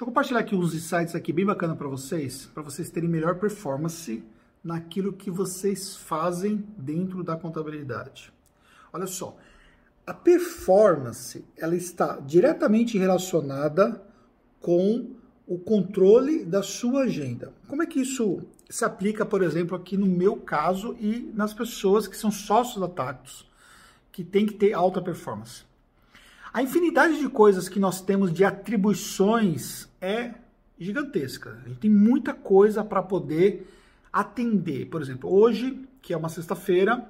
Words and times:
Deixa 0.00 0.08
eu 0.08 0.14
compartilhar 0.14 0.40
aqui 0.40 0.54
uns 0.54 0.72
insights 0.72 1.14
aqui 1.14 1.30
bem 1.30 1.44
bacana 1.44 1.76
para 1.76 1.86
vocês, 1.86 2.46
para 2.54 2.62
vocês 2.62 2.88
terem 2.88 3.06
melhor 3.06 3.38
performance 3.38 4.24
naquilo 4.64 5.12
que 5.12 5.30
vocês 5.30 5.94
fazem 5.94 6.64
dentro 6.78 7.22
da 7.22 7.36
contabilidade. 7.36 8.32
Olha 8.94 9.06
só, 9.06 9.36
a 10.06 10.14
performance 10.14 11.44
ela 11.54 11.76
está 11.76 12.18
diretamente 12.18 12.96
relacionada 12.96 14.02
com 14.58 15.10
o 15.46 15.58
controle 15.58 16.46
da 16.46 16.62
sua 16.62 17.02
agenda. 17.02 17.52
Como 17.68 17.82
é 17.82 17.86
que 17.86 18.00
isso 18.00 18.40
se 18.70 18.86
aplica, 18.86 19.26
por 19.26 19.42
exemplo, 19.42 19.76
aqui 19.76 19.98
no 19.98 20.06
meu 20.06 20.34
caso 20.38 20.96
e 20.98 21.30
nas 21.34 21.52
pessoas 21.52 22.08
que 22.08 22.16
são 22.16 22.30
sócios 22.30 22.80
da 22.80 22.88
Tactus, 22.88 23.46
que 24.10 24.24
tem 24.24 24.46
que 24.46 24.54
ter 24.54 24.72
alta 24.72 25.02
performance? 25.02 25.68
A 26.52 26.62
infinidade 26.62 27.20
de 27.20 27.28
coisas 27.28 27.68
que 27.68 27.78
nós 27.78 28.00
temos 28.00 28.32
de 28.32 28.44
atribuições 28.44 29.88
é 30.00 30.34
gigantesca. 30.76 31.60
A 31.64 31.68
gente 31.68 31.78
tem 31.78 31.90
muita 31.90 32.34
coisa 32.34 32.82
para 32.82 33.00
poder 33.02 33.72
atender. 34.12 34.86
Por 34.86 35.00
exemplo, 35.00 35.32
hoje, 35.32 35.80
que 36.02 36.12
é 36.12 36.16
uma 36.16 36.28
sexta-feira, 36.28 37.08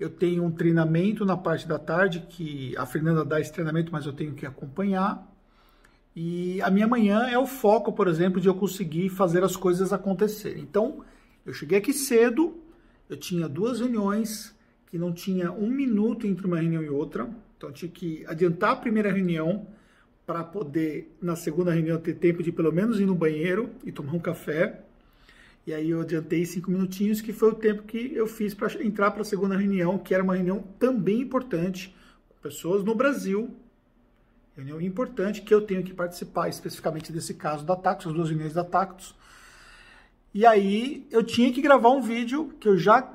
eu 0.00 0.08
tenho 0.08 0.42
um 0.42 0.50
treinamento 0.50 1.26
na 1.26 1.36
parte 1.36 1.68
da 1.68 1.78
tarde 1.78 2.24
que 2.26 2.74
a 2.78 2.86
Fernanda 2.86 3.22
dá 3.22 3.38
esse 3.38 3.52
treinamento, 3.52 3.92
mas 3.92 4.06
eu 4.06 4.14
tenho 4.14 4.32
que 4.32 4.46
acompanhar. 4.46 5.30
E 6.16 6.62
a 6.62 6.70
minha 6.70 6.88
manhã 6.88 7.26
é 7.26 7.38
o 7.38 7.46
foco, 7.46 7.92
por 7.92 8.08
exemplo, 8.08 8.40
de 8.40 8.48
eu 8.48 8.54
conseguir 8.54 9.10
fazer 9.10 9.44
as 9.44 9.56
coisas 9.56 9.92
acontecerem. 9.92 10.62
Então, 10.62 11.04
eu 11.44 11.52
cheguei 11.52 11.76
aqui 11.76 11.92
cedo, 11.92 12.56
eu 13.10 13.16
tinha 13.18 13.46
duas 13.46 13.80
reuniões 13.80 14.54
que 14.86 14.96
não 14.96 15.12
tinha 15.12 15.52
um 15.52 15.68
minuto 15.68 16.26
entre 16.26 16.46
uma 16.46 16.60
reunião 16.60 16.82
e 16.82 16.88
outra. 16.88 17.28
Então, 17.56 17.68
eu 17.68 17.72
tinha 17.72 17.90
que 17.90 18.24
adiantar 18.26 18.72
a 18.72 18.76
primeira 18.76 19.10
reunião 19.10 19.66
para 20.26 20.42
poder, 20.42 21.14
na 21.20 21.36
segunda 21.36 21.70
reunião, 21.72 21.98
ter 21.98 22.14
tempo 22.14 22.42
de 22.42 22.50
pelo 22.50 22.72
menos 22.72 22.98
ir 22.98 23.06
no 23.06 23.14
banheiro 23.14 23.70
e 23.84 23.92
tomar 23.92 24.12
um 24.14 24.18
café. 24.18 24.80
E 25.66 25.72
aí 25.72 25.90
eu 25.90 26.00
adiantei 26.00 26.44
cinco 26.44 26.70
minutinhos, 26.70 27.20
que 27.20 27.32
foi 27.32 27.50
o 27.50 27.54
tempo 27.54 27.82
que 27.84 28.14
eu 28.14 28.26
fiz 28.26 28.54
para 28.54 28.82
entrar 28.82 29.10
para 29.10 29.22
a 29.22 29.24
segunda 29.24 29.56
reunião, 29.56 29.98
que 29.98 30.14
era 30.14 30.22
uma 30.22 30.34
reunião 30.34 30.62
também 30.78 31.20
importante, 31.20 31.94
com 32.28 32.36
pessoas 32.42 32.84
no 32.84 32.94
Brasil. 32.94 33.54
Reunião 34.56 34.80
importante 34.80 35.42
que 35.42 35.52
eu 35.52 35.62
tenho 35.62 35.82
que 35.82 35.92
participar, 35.92 36.48
especificamente 36.48 37.10
desse 37.10 37.34
caso 37.34 37.64
da 37.64 37.74
Tactus, 37.74 38.08
as 38.08 38.12
duas 38.14 38.28
reuniões 38.28 38.52
da 38.52 38.62
Tactus. 38.62 39.14
E 40.32 40.44
aí 40.44 41.06
eu 41.10 41.22
tinha 41.22 41.52
que 41.52 41.62
gravar 41.62 41.90
um 41.90 42.02
vídeo 42.02 42.54
que 42.60 42.68
eu 42.68 42.76
já 42.76 43.10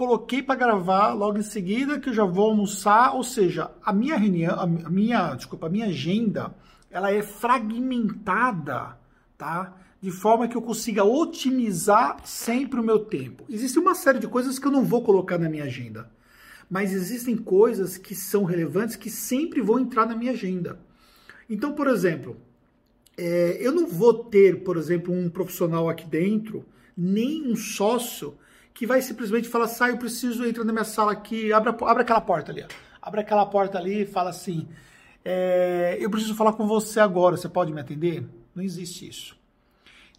coloquei 0.00 0.42
para 0.42 0.54
gravar 0.54 1.12
logo 1.12 1.36
em 1.36 1.42
seguida, 1.42 2.00
que 2.00 2.08
eu 2.08 2.14
já 2.14 2.24
vou 2.24 2.48
almoçar, 2.48 3.14
ou 3.14 3.22
seja, 3.22 3.70
a 3.84 3.92
minha 3.92 4.16
reunião, 4.16 4.58
a 4.58 4.66
minha, 4.66 5.34
desculpa, 5.34 5.66
a 5.66 5.68
minha 5.68 5.88
agenda, 5.88 6.54
ela 6.90 7.12
é 7.12 7.20
fragmentada, 7.20 8.96
tá? 9.36 9.76
De 10.00 10.10
forma 10.10 10.48
que 10.48 10.56
eu 10.56 10.62
consiga 10.62 11.04
otimizar 11.04 12.16
sempre 12.24 12.80
o 12.80 12.82
meu 12.82 13.00
tempo. 13.00 13.44
Existe 13.46 13.78
uma 13.78 13.94
série 13.94 14.18
de 14.18 14.26
coisas 14.26 14.58
que 14.58 14.66
eu 14.66 14.72
não 14.72 14.86
vou 14.86 15.02
colocar 15.02 15.36
na 15.36 15.50
minha 15.50 15.64
agenda, 15.64 16.10
mas 16.70 16.94
existem 16.94 17.36
coisas 17.36 17.98
que 17.98 18.14
são 18.14 18.44
relevantes 18.44 18.96
que 18.96 19.10
sempre 19.10 19.60
vão 19.60 19.78
entrar 19.78 20.06
na 20.06 20.16
minha 20.16 20.32
agenda. 20.32 20.80
Então, 21.46 21.74
por 21.74 21.86
exemplo, 21.86 22.38
é, 23.18 23.58
eu 23.60 23.70
não 23.70 23.86
vou 23.86 24.14
ter, 24.14 24.64
por 24.64 24.78
exemplo, 24.78 25.12
um 25.12 25.28
profissional 25.28 25.90
aqui 25.90 26.06
dentro, 26.06 26.64
nem 26.96 27.46
um 27.46 27.54
sócio 27.54 28.38
que 28.74 28.86
vai 28.86 29.02
simplesmente 29.02 29.48
falar, 29.48 29.68
sai, 29.68 29.92
eu 29.92 29.98
preciso 29.98 30.44
entrar 30.44 30.64
na 30.64 30.72
minha 30.72 30.84
sala 30.84 31.12
aqui, 31.12 31.52
abre, 31.52 31.70
abre 31.70 32.02
aquela 32.02 32.20
porta 32.20 32.52
ali, 32.52 32.64
abre 33.00 33.20
aquela 33.20 33.46
porta 33.46 33.78
ali 33.78 34.02
e 34.02 34.06
fala 34.06 34.30
assim, 34.30 34.68
é, 35.24 35.96
eu 36.00 36.10
preciso 36.10 36.34
falar 36.34 36.52
com 36.52 36.66
você 36.66 37.00
agora, 37.00 37.36
você 37.36 37.48
pode 37.48 37.72
me 37.72 37.80
atender? 37.80 38.26
Não 38.54 38.62
existe 38.62 39.08
isso. 39.08 39.36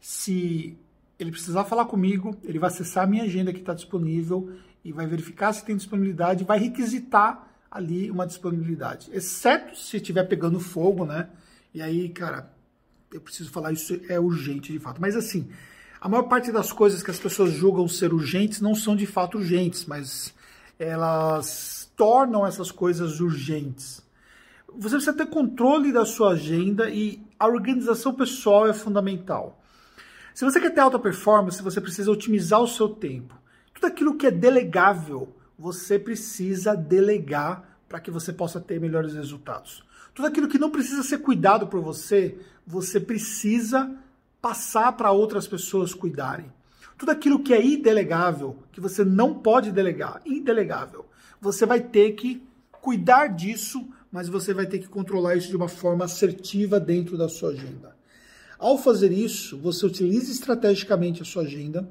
Se 0.00 0.76
ele 1.18 1.30
precisar 1.30 1.64
falar 1.64 1.84
comigo, 1.84 2.36
ele 2.42 2.58
vai 2.58 2.68
acessar 2.68 3.04
a 3.04 3.06
minha 3.06 3.24
agenda 3.24 3.52
que 3.52 3.60
está 3.60 3.74
disponível 3.74 4.50
e 4.84 4.92
vai 4.92 5.06
verificar 5.06 5.52
se 5.52 5.64
tem 5.64 5.76
disponibilidade, 5.76 6.44
vai 6.44 6.58
requisitar 6.58 7.48
ali 7.70 8.10
uma 8.10 8.26
disponibilidade, 8.26 9.10
exceto 9.12 9.76
se 9.76 9.96
estiver 9.96 10.24
pegando 10.24 10.58
fogo, 10.58 11.04
né? 11.04 11.28
E 11.72 11.80
aí, 11.80 12.08
cara, 12.08 12.52
eu 13.12 13.20
preciso 13.20 13.50
falar 13.50 13.72
isso 13.72 14.00
é 14.08 14.18
urgente 14.18 14.72
de 14.72 14.78
fato. 14.78 15.00
Mas 15.00 15.14
assim, 15.14 15.48
a 16.00 16.08
maior 16.08 16.22
parte 16.22 16.50
das 16.50 16.72
coisas 16.72 17.02
que 17.02 17.10
as 17.10 17.18
pessoas 17.18 17.52
julgam 17.52 17.86
ser 17.86 18.14
urgentes 18.14 18.60
não 18.60 18.74
são 18.74 18.96
de 18.96 19.06
fato 19.06 19.36
urgentes, 19.36 19.84
mas 19.84 20.34
elas 20.78 21.92
tornam 21.94 22.46
essas 22.46 22.70
coisas 22.70 23.20
urgentes. 23.20 24.02
Você 24.78 24.96
precisa 24.96 25.12
ter 25.12 25.26
controle 25.26 25.92
da 25.92 26.06
sua 26.06 26.30
agenda 26.30 26.88
e 26.88 27.22
a 27.38 27.46
organização 27.46 28.14
pessoal 28.14 28.66
é 28.66 28.72
fundamental. 28.72 29.62
Se 30.32 30.44
você 30.44 30.58
quer 30.58 30.70
ter 30.70 30.80
alta 30.80 30.98
performance, 30.98 31.62
você 31.62 31.80
precisa 31.80 32.10
otimizar 32.10 32.62
o 32.62 32.68
seu 32.68 32.88
tempo. 32.88 33.38
Tudo 33.74 33.86
aquilo 33.86 34.16
que 34.16 34.26
é 34.26 34.30
delegável, 34.30 35.36
você 35.58 35.98
precisa 35.98 36.74
delegar 36.74 37.78
para 37.86 38.00
que 38.00 38.10
você 38.10 38.32
possa 38.32 38.58
ter 38.58 38.80
melhores 38.80 39.12
resultados. 39.12 39.84
Tudo 40.14 40.28
aquilo 40.28 40.48
que 40.48 40.58
não 40.58 40.70
precisa 40.70 41.02
ser 41.02 41.18
cuidado 41.18 41.66
por 41.66 41.82
você, 41.82 42.38
você 42.66 42.98
precisa 42.98 43.94
passar 44.40 44.92
para 44.92 45.12
outras 45.12 45.46
pessoas 45.46 45.94
cuidarem. 45.94 46.52
Tudo 46.96 47.12
aquilo 47.12 47.42
que 47.42 47.54
é 47.54 47.64
indelegável, 47.64 48.58
que 48.72 48.80
você 48.80 49.04
não 49.04 49.34
pode 49.34 49.72
delegar, 49.72 50.20
indelegável, 50.26 51.06
você 51.40 51.64
vai 51.64 51.80
ter 51.80 52.12
que 52.12 52.42
cuidar 52.70 53.28
disso, 53.28 53.86
mas 54.12 54.28
você 54.28 54.52
vai 54.52 54.66
ter 54.66 54.78
que 54.78 54.88
controlar 54.88 55.36
isso 55.36 55.48
de 55.48 55.56
uma 55.56 55.68
forma 55.68 56.04
assertiva 56.04 56.78
dentro 56.78 57.16
da 57.16 57.28
sua 57.28 57.50
agenda. 57.50 57.96
Ao 58.58 58.76
fazer 58.76 59.12
isso, 59.12 59.56
você 59.56 59.86
utiliza 59.86 60.30
estrategicamente 60.30 61.22
a 61.22 61.24
sua 61.24 61.42
agenda, 61.44 61.88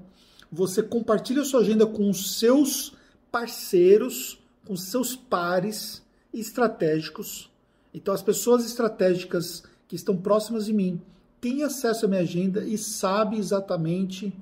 você 0.51 0.83
compartilha 0.83 1.41
a 1.41 1.45
sua 1.45 1.61
agenda 1.61 1.85
com 1.87 2.09
os 2.09 2.37
seus 2.37 2.95
parceiros, 3.31 4.39
com 4.65 4.75
seus 4.75 5.15
pares 5.15 6.03
estratégicos. 6.33 7.49
Então, 7.93 8.13
as 8.13 8.21
pessoas 8.21 8.65
estratégicas 8.65 9.63
que 9.87 9.95
estão 9.95 10.15
próximas 10.15 10.65
de 10.65 10.73
mim, 10.73 11.01
tem 11.39 11.63
acesso 11.63 12.05
à 12.05 12.07
minha 12.09 12.21
agenda 12.21 12.63
e 12.63 12.77
sabe 12.77 13.37
exatamente 13.37 14.33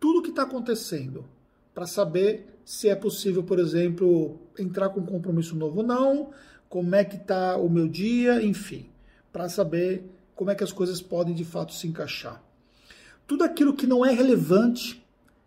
tudo 0.00 0.18
o 0.18 0.22
que 0.22 0.30
está 0.30 0.42
acontecendo 0.42 1.24
para 1.74 1.86
saber 1.86 2.58
se 2.64 2.88
é 2.88 2.94
possível, 2.94 3.42
por 3.42 3.58
exemplo, 3.58 4.38
entrar 4.58 4.88
com 4.88 5.00
um 5.00 5.06
compromisso 5.06 5.54
novo 5.54 5.80
ou 5.80 5.86
não, 5.86 6.30
como 6.68 6.94
é 6.94 7.04
que 7.04 7.16
está 7.16 7.56
o 7.56 7.68
meu 7.68 7.86
dia, 7.86 8.42
enfim, 8.42 8.86
para 9.32 9.48
saber 9.48 10.04
como 10.34 10.50
é 10.50 10.54
que 10.54 10.64
as 10.64 10.72
coisas 10.72 11.00
podem 11.00 11.34
de 11.34 11.44
fato 11.44 11.74
se 11.74 11.86
encaixar. 11.86 12.42
Tudo 13.26 13.44
aquilo 13.44 13.74
que 13.74 13.86
não 13.86 14.04
é 14.04 14.12
relevante, 14.12 15.04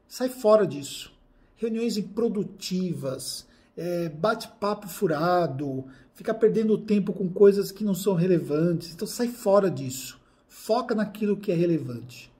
sai 0.07 0.29
fora 0.29 0.65
disso. 0.65 1.13
Reuniões 1.55 1.97
improdutivas, 1.97 3.47
é, 3.75 4.09
bate-papo 4.09 4.88
furado, 4.88 5.85
ficar 6.13 6.35
perdendo 6.35 6.77
tempo 6.77 7.13
com 7.13 7.29
coisas 7.29 7.71
que 7.71 7.83
não 7.83 7.94
são 7.94 8.13
relevantes. 8.13 8.94
Então 8.94 9.07
sai 9.07 9.27
fora 9.27 9.69
disso. 9.69 10.16
Foca 10.57 10.95
naquilo 10.95 11.38
que 11.38 11.51
é 11.51 11.56
relevante. 11.56 12.34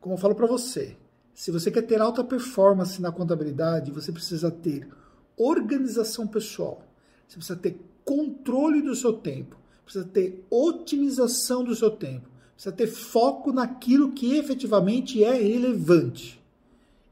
Como 0.00 0.14
eu 0.14 0.18
falo 0.18 0.34
para 0.34 0.46
você, 0.46 0.96
se 1.34 1.52
você 1.52 1.70
quer 1.70 1.82
ter 1.82 2.00
alta 2.00 2.24
performance 2.24 3.00
na 3.02 3.12
contabilidade, 3.12 3.92
você 3.92 4.10
precisa 4.10 4.50
ter 4.50 4.88
organização 5.36 6.26
pessoal. 6.26 6.82
Você 7.28 7.36
precisa 7.36 7.58
ter 7.58 7.80
controle 8.02 8.80
do 8.80 8.94
seu 8.94 9.12
tempo. 9.12 9.56
Precisa 9.84 10.06
ter 10.06 10.44
otimização 10.50 11.62
do 11.62 11.76
seu 11.76 11.90
tempo. 11.90 12.28
Precisa 12.54 12.74
ter 12.74 12.86
foco 12.88 13.52
naquilo 13.52 14.12
que 14.12 14.34
efetivamente 14.34 15.22
é 15.22 15.34
relevante. 15.34 16.42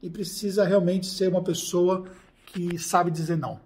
E 0.01 0.09
precisa 0.09 0.65
realmente 0.65 1.05
ser 1.05 1.29
uma 1.29 1.43
pessoa 1.43 2.05
que 2.47 2.77
sabe 2.79 3.11
dizer 3.11 3.37
não. 3.37 3.61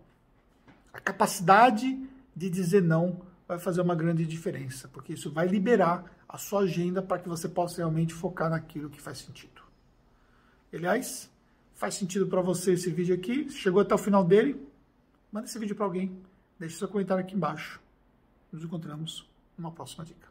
A 0.93 0.99
capacidade 0.99 1.97
de 2.35 2.49
dizer 2.49 2.83
não 2.83 3.30
vai 3.51 3.59
fazer 3.59 3.81
uma 3.81 3.93
grande 3.93 4.25
diferença, 4.25 4.87
porque 4.87 5.11
isso 5.11 5.29
vai 5.29 5.45
liberar 5.45 6.05
a 6.27 6.37
sua 6.37 6.61
agenda 6.61 7.01
para 7.01 7.19
que 7.19 7.27
você 7.27 7.49
possa 7.49 7.75
realmente 7.77 8.13
focar 8.13 8.49
naquilo 8.49 8.89
que 8.89 9.01
faz 9.01 9.17
sentido. 9.17 9.61
Aliás, 10.73 11.29
faz 11.75 11.95
sentido 11.95 12.27
para 12.27 12.39
você 12.39 12.71
esse 12.71 12.89
vídeo 12.89 13.13
aqui? 13.13 13.49
Chegou 13.49 13.81
até 13.81 13.93
o 13.93 13.97
final 13.97 14.23
dele? 14.23 14.55
Manda 15.29 15.47
esse 15.47 15.59
vídeo 15.59 15.75
para 15.75 15.83
alguém. 15.83 16.17
Deixe 16.57 16.77
seu 16.77 16.87
comentário 16.87 17.21
aqui 17.21 17.35
embaixo. 17.35 17.81
Nos 18.53 18.63
encontramos 18.63 19.29
numa 19.57 19.69
próxima 19.69 20.05
dica. 20.05 20.30